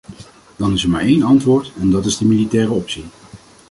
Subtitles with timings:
[0.57, 3.05] Dan is er maar één antwoord en dat is de militaire optie.